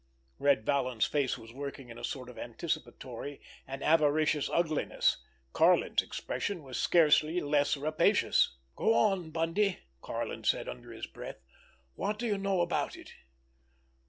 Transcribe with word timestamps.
Red 0.39 0.65
Vallon's 0.65 1.05
face 1.05 1.37
was 1.37 1.53
working 1.53 1.89
in 1.89 1.99
a 1.99 2.03
sort 2.03 2.27
of 2.27 2.35
anticipatory 2.39 3.39
and 3.67 3.83
avaricious 3.83 4.49
ugliness; 4.49 5.17
Karlin's 5.53 6.01
expression 6.01 6.63
was 6.63 6.79
scarcely 6.79 7.39
less 7.39 7.77
rapacious. 7.77 8.57
"Go 8.75 8.95
on, 8.95 9.29
Bundy!" 9.29 9.77
Karlin 10.01 10.43
said 10.43 10.67
under 10.67 10.91
his 10.91 11.05
breath. 11.05 11.43
"What 11.93 12.17
do 12.17 12.25
you 12.25 12.39
know 12.39 12.61
about 12.61 12.95
it?" 12.97 13.13